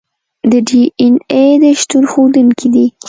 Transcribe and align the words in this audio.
د 0.51 0.53
ډي 0.67 0.83
این 1.01 1.15
اې 1.33 1.45
د 1.61 1.63
شتون 1.81 2.03
ښودونکي 2.11 2.67
دي. 2.73 2.87